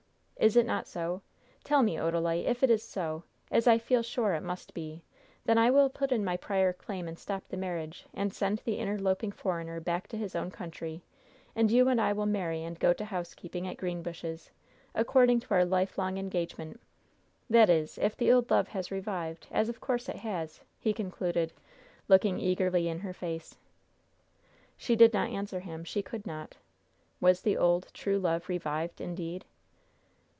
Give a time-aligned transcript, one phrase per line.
[0.41, 1.21] Is it not so?
[1.63, 2.45] Tell me, Odalite.
[2.47, 5.03] If it is so as I feel sure it must be
[5.45, 9.31] then I will put in my prior claim and stop the marriage, send the interloping
[9.31, 11.03] foreigner back to his own country,
[11.55, 14.49] and you and I will marry and go to housekeeping at Greenbushes,
[14.95, 16.81] according to our lifelong engagement.
[17.47, 21.53] That is, if the old love has revived, as of course it has," he concluded,
[22.07, 23.57] looking eagerly in her face.
[24.75, 25.83] She did not answer him.
[25.83, 26.57] She could not.
[27.19, 29.45] Was the old, true love revived, indeed?